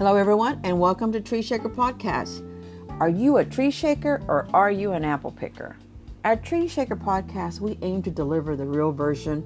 Hello, 0.00 0.16
everyone, 0.16 0.58
and 0.64 0.80
welcome 0.80 1.12
to 1.12 1.20
Tree 1.20 1.42
Shaker 1.42 1.68
Podcast. 1.68 2.42
Are 3.00 3.10
you 3.10 3.36
a 3.36 3.44
tree 3.44 3.70
shaker 3.70 4.22
or 4.28 4.48
are 4.54 4.70
you 4.70 4.92
an 4.92 5.04
apple 5.04 5.30
picker? 5.30 5.76
At 6.24 6.42
Tree 6.42 6.68
Shaker 6.68 6.96
Podcast, 6.96 7.60
we 7.60 7.78
aim 7.82 8.02
to 8.04 8.10
deliver 8.10 8.56
the 8.56 8.64
real 8.64 8.92
version 8.92 9.44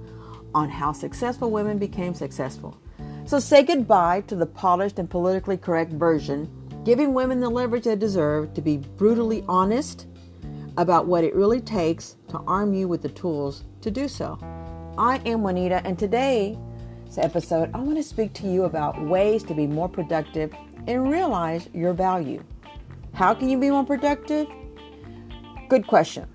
on 0.54 0.68
how 0.68 0.92
successful 0.92 1.50
women 1.50 1.76
became 1.78 2.14
successful. 2.14 2.78
So 3.24 3.40
say 3.40 3.64
goodbye 3.64 4.20
to 4.28 4.36
the 4.36 4.46
polished 4.46 5.00
and 5.00 5.10
politically 5.10 5.56
correct 5.56 5.90
version, 5.90 6.48
giving 6.84 7.14
women 7.14 7.40
the 7.40 7.50
leverage 7.50 7.82
they 7.82 7.96
deserve 7.96 8.54
to 8.54 8.62
be 8.62 8.76
brutally 8.76 9.42
honest 9.48 10.06
about 10.76 11.08
what 11.08 11.24
it 11.24 11.34
really 11.34 11.60
takes 11.60 12.14
to 12.28 12.38
arm 12.46 12.74
you 12.74 12.86
with 12.86 13.02
the 13.02 13.08
tools 13.08 13.64
to 13.80 13.90
do 13.90 14.06
so. 14.06 14.38
I 14.96 15.20
am 15.26 15.42
Juanita, 15.42 15.84
and 15.84 15.98
today's 15.98 16.56
episode, 17.18 17.70
I 17.74 17.78
want 17.78 17.96
to 17.96 18.02
speak 18.02 18.32
to 18.34 18.48
you 18.48 18.64
about 18.64 19.00
ways 19.00 19.42
to 19.44 19.54
be 19.54 19.66
more 19.66 19.88
productive 19.88 20.52
and 20.86 21.10
realize 21.10 21.68
your 21.72 21.92
value. 21.92 22.42
How 23.12 23.34
can 23.34 23.48
you 23.48 23.58
be 23.58 23.70
more 23.70 23.84
productive? 23.84 24.46
Good 25.68 25.86
question. 25.86 26.28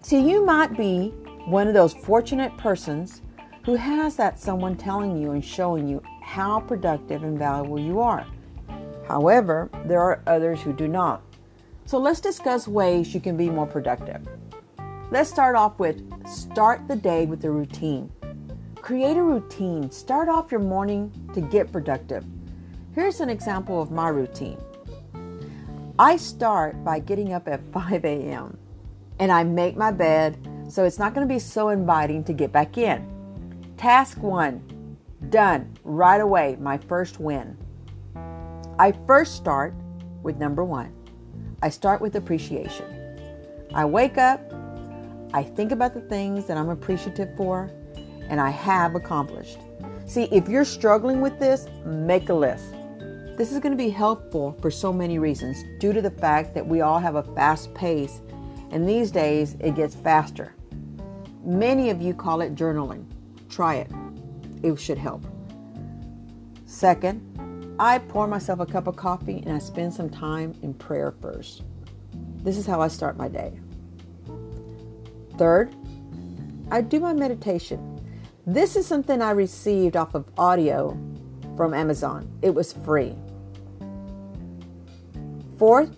See, 0.00 0.20
you 0.20 0.44
might 0.44 0.76
be 0.76 1.10
one 1.46 1.68
of 1.68 1.74
those 1.74 1.94
fortunate 1.94 2.56
persons 2.56 3.22
who 3.64 3.74
has 3.74 4.16
that 4.16 4.38
someone 4.38 4.76
telling 4.76 5.20
you 5.20 5.32
and 5.32 5.44
showing 5.44 5.88
you 5.88 6.02
how 6.22 6.60
productive 6.60 7.22
and 7.22 7.38
valuable 7.38 7.78
you 7.78 8.00
are. 8.00 8.26
However, 9.06 9.70
there 9.84 10.00
are 10.00 10.22
others 10.26 10.60
who 10.62 10.72
do 10.72 10.88
not. 10.88 11.22
So 11.84 11.98
let's 11.98 12.20
discuss 12.20 12.66
ways 12.66 13.14
you 13.14 13.20
can 13.20 13.36
be 13.36 13.50
more 13.50 13.66
productive. 13.66 14.26
Let's 15.10 15.28
start 15.28 15.56
off 15.56 15.78
with 15.78 16.00
start 16.26 16.88
the 16.88 16.96
day 16.96 17.26
with 17.26 17.44
a 17.44 17.50
routine. 17.50 18.10
Create 18.82 19.16
a 19.16 19.22
routine. 19.22 19.88
Start 19.92 20.28
off 20.28 20.50
your 20.50 20.60
morning 20.60 21.12
to 21.34 21.40
get 21.40 21.70
productive. 21.70 22.24
Here's 22.96 23.20
an 23.20 23.30
example 23.30 23.80
of 23.80 23.92
my 23.92 24.08
routine. 24.08 24.58
I 26.00 26.16
start 26.16 26.82
by 26.82 26.98
getting 26.98 27.32
up 27.32 27.46
at 27.46 27.60
5 27.72 28.04
a.m. 28.04 28.58
and 29.20 29.30
I 29.30 29.44
make 29.44 29.76
my 29.76 29.92
bed 29.92 30.36
so 30.68 30.84
it's 30.84 30.98
not 30.98 31.14
going 31.14 31.26
to 31.26 31.32
be 31.32 31.38
so 31.38 31.68
inviting 31.68 32.24
to 32.24 32.32
get 32.32 32.50
back 32.50 32.76
in. 32.76 33.06
Task 33.76 34.20
one 34.20 34.96
done 35.30 35.72
right 35.84 36.20
away, 36.20 36.56
my 36.58 36.76
first 36.76 37.20
win. 37.20 37.56
I 38.80 38.92
first 39.06 39.36
start 39.36 39.74
with 40.24 40.38
number 40.38 40.64
one. 40.64 40.92
I 41.62 41.68
start 41.68 42.00
with 42.00 42.16
appreciation. 42.16 42.86
I 43.72 43.84
wake 43.84 44.18
up, 44.18 44.40
I 45.32 45.44
think 45.44 45.70
about 45.70 45.94
the 45.94 46.00
things 46.00 46.46
that 46.46 46.56
I'm 46.56 46.70
appreciative 46.70 47.36
for 47.36 47.70
and 48.32 48.40
I 48.40 48.48
have 48.48 48.94
accomplished. 48.94 49.58
See, 50.06 50.24
if 50.32 50.48
you're 50.48 50.64
struggling 50.64 51.20
with 51.20 51.38
this, 51.38 51.66
make 51.84 52.30
a 52.30 52.34
list. 52.34 52.64
This 53.36 53.52
is 53.52 53.58
going 53.58 53.72
to 53.72 53.76
be 53.76 53.90
helpful 53.90 54.56
for 54.62 54.70
so 54.70 54.90
many 54.90 55.18
reasons 55.18 55.62
due 55.78 55.92
to 55.92 56.00
the 56.00 56.10
fact 56.10 56.54
that 56.54 56.66
we 56.66 56.80
all 56.80 56.98
have 56.98 57.16
a 57.16 57.22
fast 57.34 57.74
pace, 57.74 58.22
and 58.70 58.88
these 58.88 59.10
days 59.10 59.54
it 59.60 59.74
gets 59.74 59.94
faster. 59.94 60.54
Many 61.44 61.90
of 61.90 62.00
you 62.00 62.14
call 62.14 62.40
it 62.40 62.54
journaling. 62.54 63.04
Try 63.50 63.74
it, 63.74 63.90
it 64.62 64.80
should 64.80 64.96
help. 64.96 65.26
Second, 66.64 67.76
I 67.78 67.98
pour 67.98 68.26
myself 68.26 68.60
a 68.60 68.66
cup 68.66 68.86
of 68.86 68.96
coffee 68.96 69.42
and 69.44 69.56
I 69.56 69.58
spend 69.58 69.92
some 69.92 70.08
time 70.08 70.54
in 70.62 70.72
prayer 70.72 71.12
first. 71.20 71.64
This 72.42 72.56
is 72.56 72.66
how 72.66 72.80
I 72.80 72.88
start 72.88 73.18
my 73.18 73.28
day. 73.28 73.60
Third, 75.36 75.74
I 76.70 76.80
do 76.80 76.98
my 76.98 77.12
meditation. 77.12 77.98
This 78.46 78.74
is 78.74 78.88
something 78.88 79.22
I 79.22 79.30
received 79.30 79.96
off 79.96 80.16
of 80.16 80.24
audio 80.36 80.98
from 81.56 81.72
Amazon. 81.72 82.28
It 82.42 82.52
was 82.52 82.72
free. 82.72 83.14
Fourth, 85.58 85.96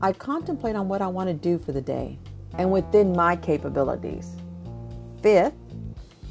I 0.00 0.12
contemplate 0.12 0.76
on 0.76 0.86
what 0.86 1.02
I 1.02 1.08
want 1.08 1.28
to 1.28 1.34
do 1.34 1.58
for 1.58 1.72
the 1.72 1.80
day 1.80 2.20
and 2.56 2.70
within 2.70 3.12
my 3.16 3.34
capabilities. 3.34 4.30
Fifth, 5.22 5.54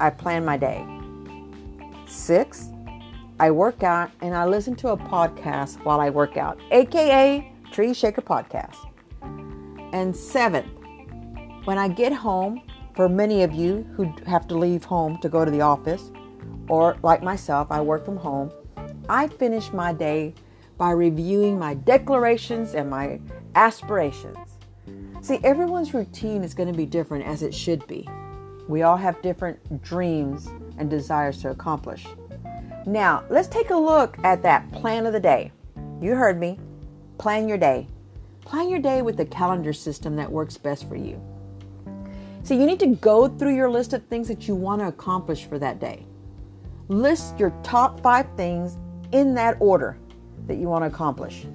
I 0.00 0.08
plan 0.08 0.42
my 0.42 0.56
day. 0.56 0.86
Sixth, 2.06 2.72
I 3.38 3.50
work 3.50 3.82
out 3.82 4.10
and 4.22 4.34
I 4.34 4.46
listen 4.46 4.74
to 4.76 4.88
a 4.88 4.96
podcast 4.96 5.84
while 5.84 6.00
I 6.00 6.08
work 6.08 6.38
out, 6.38 6.58
aka 6.70 7.52
Tree 7.70 7.92
Shaker 7.92 8.22
Podcast. 8.22 8.78
And 9.92 10.16
seventh, 10.16 10.72
when 11.64 11.76
I 11.76 11.88
get 11.88 12.14
home, 12.14 12.62
for 12.94 13.08
many 13.08 13.42
of 13.42 13.52
you 13.52 13.86
who 13.96 14.12
have 14.26 14.46
to 14.48 14.58
leave 14.58 14.84
home 14.84 15.18
to 15.18 15.28
go 15.28 15.44
to 15.44 15.50
the 15.50 15.60
office, 15.60 16.10
or 16.68 16.96
like 17.02 17.22
myself, 17.22 17.68
I 17.70 17.80
work 17.80 18.04
from 18.04 18.16
home, 18.16 18.52
I 19.08 19.28
finish 19.28 19.72
my 19.72 19.92
day 19.92 20.34
by 20.78 20.90
reviewing 20.90 21.58
my 21.58 21.74
declarations 21.74 22.74
and 22.74 22.90
my 22.90 23.20
aspirations. 23.54 24.36
See, 25.20 25.38
everyone's 25.44 25.94
routine 25.94 26.42
is 26.42 26.54
going 26.54 26.70
to 26.70 26.76
be 26.76 26.86
different 26.86 27.24
as 27.26 27.42
it 27.42 27.54
should 27.54 27.86
be. 27.86 28.08
We 28.68 28.82
all 28.82 28.96
have 28.96 29.22
different 29.22 29.82
dreams 29.82 30.48
and 30.78 30.90
desires 30.90 31.40
to 31.42 31.50
accomplish. 31.50 32.06
Now, 32.86 33.24
let's 33.30 33.48
take 33.48 33.70
a 33.70 33.76
look 33.76 34.18
at 34.24 34.42
that 34.42 34.70
plan 34.72 35.06
of 35.06 35.12
the 35.12 35.20
day. 35.20 35.52
You 36.00 36.16
heard 36.16 36.40
me. 36.40 36.58
Plan 37.18 37.48
your 37.48 37.58
day. 37.58 37.86
Plan 38.44 38.68
your 38.68 38.80
day 38.80 39.02
with 39.02 39.16
the 39.16 39.24
calendar 39.24 39.72
system 39.72 40.16
that 40.16 40.30
works 40.30 40.56
best 40.58 40.88
for 40.88 40.96
you. 40.96 41.22
So, 42.44 42.54
you 42.54 42.66
need 42.66 42.80
to 42.80 42.88
go 42.88 43.28
through 43.28 43.54
your 43.54 43.70
list 43.70 43.92
of 43.92 44.04
things 44.06 44.26
that 44.28 44.48
you 44.48 44.54
want 44.54 44.80
to 44.80 44.88
accomplish 44.88 45.44
for 45.44 45.58
that 45.60 45.78
day. 45.78 46.04
List 46.88 47.38
your 47.38 47.50
top 47.62 48.00
five 48.00 48.26
things 48.36 48.76
in 49.12 49.34
that 49.34 49.56
order 49.60 49.96
that 50.46 50.56
you 50.56 50.68
want 50.68 50.82
to 50.82 50.88
accomplish. 50.88 51.46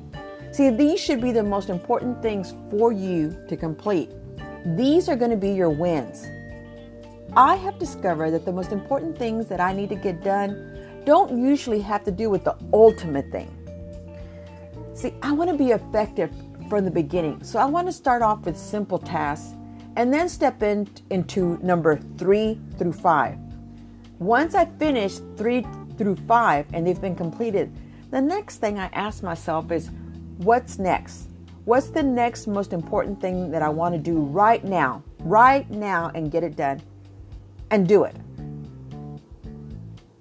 See, 0.51 0.69
these 0.69 0.99
should 0.99 1.21
be 1.21 1.31
the 1.31 1.43
most 1.43 1.69
important 1.69 2.21
things 2.21 2.53
for 2.71 2.91
you 2.91 3.37
to 3.49 3.57
complete. 3.57 4.09
These 4.77 5.09
are 5.09 5.15
going 5.15 5.31
to 5.31 5.37
be 5.37 5.51
your 5.51 5.69
wins. 5.69 6.25
I 7.35 7.55
have 7.55 7.77
discovered 7.77 8.31
that 8.31 8.45
the 8.45 8.53
most 8.53 8.71
important 8.71 9.17
things 9.17 9.47
that 9.47 9.59
I 9.59 9.73
need 9.73 9.89
to 9.89 9.95
get 9.95 10.23
done 10.23 11.01
don't 11.05 11.37
usually 11.37 11.81
have 11.81 12.03
to 12.05 12.11
do 12.11 12.29
with 12.29 12.43
the 12.43 12.55
ultimate 12.73 13.29
thing. 13.31 13.51
See, 14.93 15.13
I 15.21 15.31
want 15.33 15.51
to 15.51 15.57
be 15.57 15.71
effective 15.71 16.31
from 16.69 16.85
the 16.85 16.91
beginning. 16.91 17.43
So 17.43 17.59
I 17.59 17.65
want 17.65 17.87
to 17.87 17.93
start 17.93 18.21
off 18.21 18.45
with 18.45 18.57
simple 18.57 18.97
tasks 18.97 19.53
and 19.97 20.13
then 20.13 20.29
step 20.29 20.61
in, 20.61 20.87
into 21.09 21.57
number 21.61 21.97
three 22.17 22.59
through 22.77 22.93
five. 22.93 23.37
Once 24.19 24.53
I 24.53 24.65
finish 24.65 25.17
three 25.35 25.65
through 25.97 26.15
five 26.27 26.67
and 26.71 26.85
they've 26.85 27.01
been 27.01 27.15
completed, 27.15 27.75
the 28.11 28.21
next 28.21 28.57
thing 28.57 28.77
I 28.77 28.85
ask 28.93 29.23
myself 29.23 29.71
is, 29.71 29.89
what's 30.37 30.77
next? 30.77 31.29
What's 31.65 31.89
the 31.89 32.03
next 32.03 32.45
most 32.45 32.73
important 32.73 33.19
thing 33.19 33.49
that 33.51 33.63
I 33.63 33.69
want 33.69 33.95
to 33.95 33.99
do 33.99 34.19
right 34.19 34.63
now, 34.63 35.03
right 35.19 35.69
now, 35.69 36.11
and 36.13 36.31
get 36.31 36.43
it 36.43 36.55
done 36.55 36.81
and 37.71 37.87
do 37.87 38.03
it? 38.03 38.15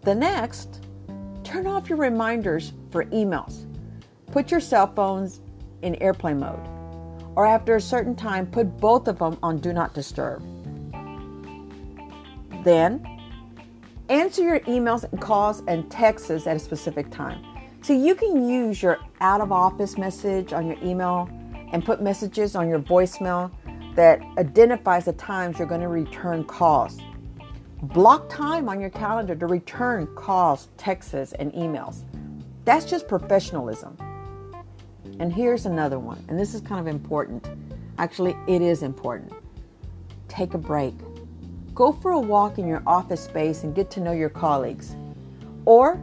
The 0.03 0.15
next, 0.15 0.81
turn 1.45 1.67
off 1.67 1.89
your 1.89 1.99
reminders 1.99 2.73
for 2.91 3.05
emails. 3.07 3.67
Put 4.33 4.51
your 4.51 4.61
cell 4.61 4.87
phones 4.87 5.43
in 5.83 5.97
airplane 5.97 6.41
mode, 6.41 6.67
or 7.37 7.47
after 7.47 7.77
a 7.77 7.81
certain 7.81 8.17
time, 8.17 8.47
put 8.47 8.79
both 8.79 9.07
of 9.07 9.19
them 9.19 9.39
on 9.43 9.59
Do 9.59 9.73
Not 9.73 9.95
Disturb. 9.95 10.43
Then, 12.65 13.07
answer 14.09 14.43
your 14.43 14.61
emails 14.61 15.05
and 15.11 15.21
calls 15.21 15.63
and 15.69 15.89
texts 15.91 16.31
at 16.31 16.57
a 16.57 16.59
specific 16.59 17.11
time. 17.11 17.45
So 17.83 17.93
you 17.93 18.15
can 18.15 18.49
use 18.49 18.83
your 18.83 18.99
out 19.21 19.41
of 19.41 19.53
office 19.53 19.97
message 19.97 20.53
on 20.53 20.67
your 20.67 20.77
email 20.83 21.29
and 21.73 21.85
put 21.85 22.03
messages 22.03 22.57
on 22.57 22.69
your 22.69 22.81
voicemail 22.81 23.51
that 23.95 24.21
identifies 24.39 25.05
the 25.05 25.13
times 25.13 25.59
you're 25.59 25.69
going 25.69 25.81
to 25.83 25.89
return 25.89 26.45
calls. 26.45 26.99
Block 27.83 28.29
time 28.29 28.69
on 28.69 28.81
your 28.81 28.91
calendar 28.91 29.35
to 29.37 29.47
return 29.47 30.07
calls, 30.17 30.69
texts, 30.77 31.33
and 31.39 31.53
emails. 31.53 32.05
That's 32.65 32.85
just 32.85 33.07
professionalism. 33.07 33.97
And 35.19 35.33
here's 35.33 35.65
another 35.65 35.99
one, 35.99 36.23
and 36.29 36.39
this 36.39 36.55
is 36.55 36.61
kind 36.61 36.81
of 36.81 36.87
important. 36.87 37.49
Actually, 37.99 38.37
it 38.47 38.61
is 38.61 38.83
important. 38.83 39.33
Take 40.29 40.55
a 40.55 40.59
break. 40.59 40.95
Go 41.75 41.93
for 41.93 42.11
a 42.11 42.21
walk 42.21 42.59
in 42.59 42.67
your 42.67 42.83
office 42.87 43.23
space 43.23 43.63
and 43.63 43.75
get 43.75 43.91
to 43.93 44.01
know 44.01 44.13
your 44.13 44.29
colleagues. 44.29 44.95
Or 45.65 46.01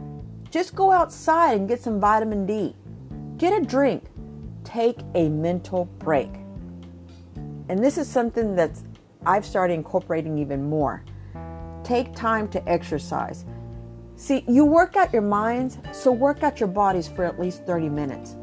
just 0.50 0.74
go 0.74 0.90
outside 0.90 1.58
and 1.58 1.68
get 1.68 1.80
some 1.80 2.00
vitamin 2.00 2.46
D. 2.46 2.74
Get 3.36 3.52
a 3.52 3.64
drink. 3.64 4.04
Take 4.64 4.98
a 5.14 5.28
mental 5.28 5.84
break. 5.98 6.30
And 7.68 7.82
this 7.82 7.98
is 7.98 8.08
something 8.08 8.56
that 8.56 8.70
I've 9.24 9.46
started 9.46 9.74
incorporating 9.74 10.38
even 10.38 10.68
more. 10.68 11.04
Take 11.82 12.14
time 12.14 12.48
to 12.48 12.68
exercise. 12.68 13.44
See, 14.16 14.44
you 14.48 14.64
work 14.64 14.96
out 14.96 15.12
your 15.12 15.22
minds, 15.22 15.78
so 15.92 16.12
work 16.12 16.42
out 16.42 16.60
your 16.60 16.68
bodies 16.68 17.08
for 17.08 17.24
at 17.24 17.40
least 17.40 17.64
30 17.64 17.88
minutes. 17.88 18.36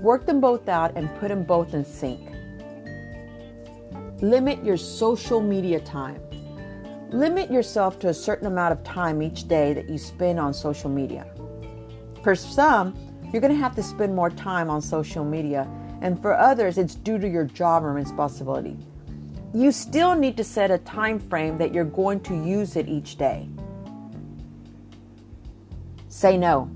Work 0.00 0.26
them 0.26 0.40
both 0.40 0.68
out 0.68 0.96
and 0.96 1.14
put 1.18 1.28
them 1.28 1.42
both 1.42 1.74
in 1.74 1.84
sync. 1.84 2.20
Limit 4.22 4.64
your 4.64 4.76
social 4.76 5.40
media 5.40 5.80
time. 5.80 6.20
Limit 7.10 7.50
yourself 7.50 7.98
to 8.00 8.08
a 8.08 8.14
certain 8.14 8.46
amount 8.46 8.72
of 8.72 8.82
time 8.82 9.22
each 9.22 9.46
day 9.48 9.72
that 9.72 9.88
you 9.88 9.98
spend 9.98 10.40
on 10.40 10.52
social 10.52 10.90
media. 10.90 11.26
For 12.22 12.34
some, 12.34 12.94
you're 13.32 13.40
going 13.40 13.52
to 13.52 13.58
have 13.58 13.76
to 13.76 13.82
spend 13.82 14.14
more 14.14 14.30
time 14.30 14.70
on 14.70 14.80
social 14.82 15.24
media, 15.24 15.68
and 16.00 16.20
for 16.20 16.34
others, 16.34 16.78
it's 16.78 16.94
due 16.94 17.18
to 17.18 17.28
your 17.28 17.44
job 17.44 17.84
or 17.84 17.92
responsibility. 17.92 18.76
You 19.54 19.72
still 19.72 20.14
need 20.14 20.36
to 20.36 20.44
set 20.44 20.70
a 20.70 20.78
time 20.78 21.18
frame 21.18 21.56
that 21.58 21.72
you're 21.72 21.84
going 21.84 22.20
to 22.20 22.34
use 22.34 22.76
it 22.76 22.88
each 22.88 23.16
day. 23.16 23.48
Say 26.08 26.36
no. 26.36 26.70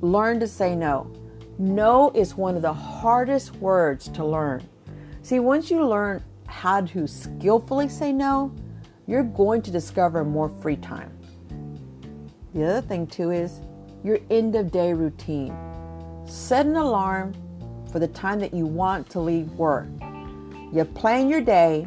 Learn 0.00 0.40
to 0.40 0.48
say 0.48 0.74
no. 0.74 1.12
No 1.60 2.10
is 2.14 2.36
one 2.36 2.56
of 2.56 2.62
the 2.62 2.72
hardest 2.72 3.54
words 3.56 4.08
to 4.08 4.24
learn. 4.24 4.66
See, 5.20 5.40
once 5.40 5.70
you 5.70 5.86
learn 5.86 6.24
how 6.46 6.80
to 6.80 7.06
skillfully 7.06 7.86
say 7.86 8.14
no, 8.14 8.50
you're 9.06 9.22
going 9.22 9.60
to 9.62 9.70
discover 9.70 10.24
more 10.24 10.48
free 10.48 10.76
time. 10.76 11.12
The 12.54 12.64
other 12.64 12.80
thing, 12.80 13.06
too, 13.06 13.30
is 13.30 13.60
your 14.02 14.20
end 14.30 14.56
of 14.56 14.72
day 14.72 14.94
routine. 14.94 15.54
Set 16.24 16.64
an 16.64 16.76
alarm 16.76 17.34
for 17.92 17.98
the 17.98 18.08
time 18.08 18.40
that 18.40 18.54
you 18.54 18.64
want 18.64 19.10
to 19.10 19.20
leave 19.20 19.52
work. 19.52 19.86
You 20.72 20.86
plan 20.94 21.28
your 21.28 21.42
day 21.42 21.86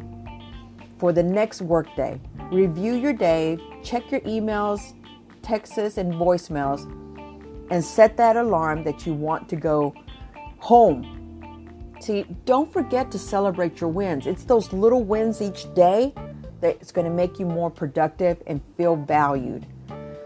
for 0.98 1.12
the 1.12 1.24
next 1.24 1.62
workday. 1.62 2.20
Review 2.52 2.94
your 2.94 3.12
day, 3.12 3.58
check 3.82 4.08
your 4.12 4.20
emails, 4.20 4.94
texts, 5.42 5.98
and 5.98 6.12
voicemails, 6.14 6.88
and 7.70 7.84
set 7.84 8.16
that 8.16 8.36
alarm 8.36 8.84
that 8.84 9.06
you 9.06 9.14
want 9.14 9.48
to 9.48 9.56
go 9.56 9.94
home. 10.58 11.14
See, 12.00 12.26
don't 12.44 12.70
forget 12.72 13.10
to 13.12 13.18
celebrate 13.18 13.80
your 13.80 13.90
wins. 13.90 14.26
It's 14.26 14.44
those 14.44 14.72
little 14.72 15.02
wins 15.02 15.40
each 15.40 15.72
day 15.74 16.12
that's 16.60 16.92
going 16.92 17.06
to 17.06 17.12
make 17.12 17.38
you 17.38 17.46
more 17.46 17.70
productive 17.70 18.42
and 18.46 18.60
feel 18.76 18.96
valued. 18.96 19.66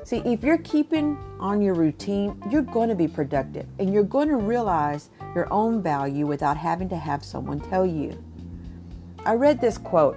See, 0.05 0.19
if 0.25 0.43
you're 0.43 0.59
keeping 0.59 1.19
on 1.39 1.61
your 1.61 1.75
routine, 1.75 2.43
you're 2.51 2.63
going 2.63 2.89
to 2.89 2.95
be 2.95 3.07
productive 3.07 3.67
and 3.79 3.93
you're 3.93 4.03
going 4.03 4.29
to 4.29 4.37
realize 4.37 5.11
your 5.35 5.53
own 5.53 5.83
value 5.83 6.27
without 6.27 6.57
having 6.57 6.89
to 6.89 6.97
have 6.97 7.23
someone 7.23 7.61
tell 7.61 7.85
you. 7.85 8.23
I 9.27 9.35
read 9.35 9.61
this 9.61 9.77
quote 9.77 10.17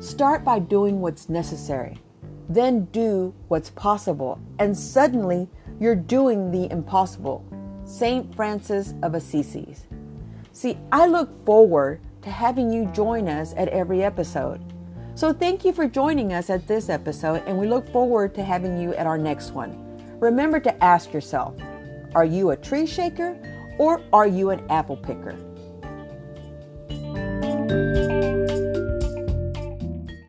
Start 0.00 0.44
by 0.44 0.58
doing 0.58 1.00
what's 1.00 1.28
necessary, 1.28 1.98
then 2.48 2.84
do 2.86 3.34
what's 3.48 3.70
possible, 3.70 4.38
and 4.58 4.76
suddenly 4.76 5.48
you're 5.80 5.96
doing 5.96 6.50
the 6.52 6.70
impossible. 6.70 7.44
St. 7.84 8.32
Francis 8.36 8.94
of 9.02 9.14
Assisi. 9.14 9.74
See, 10.52 10.78
I 10.92 11.06
look 11.06 11.44
forward 11.44 12.00
to 12.22 12.30
having 12.30 12.70
you 12.70 12.86
join 12.92 13.28
us 13.28 13.54
at 13.56 13.68
every 13.68 14.04
episode. 14.04 14.60
So 15.16 15.32
thank 15.32 15.64
you 15.64 15.72
for 15.72 15.88
joining 15.88 16.32
us 16.32 16.50
at 16.50 16.68
this 16.68 16.88
episode, 16.88 17.42
and 17.46 17.58
we 17.58 17.66
look 17.66 17.90
forward 17.90 18.34
to 18.36 18.44
having 18.44 18.80
you 18.80 18.94
at 18.94 19.06
our 19.06 19.18
next 19.18 19.50
one. 19.52 19.76
Remember 20.20 20.60
to 20.60 20.84
ask 20.84 21.12
yourself 21.12 21.54
are 22.14 22.24
you 22.24 22.50
a 22.50 22.56
tree 22.56 22.86
shaker 22.86 23.36
or 23.78 24.02
are 24.12 24.26
you 24.26 24.50
an 24.50 24.62
apple 24.70 24.96
picker? 24.96 25.36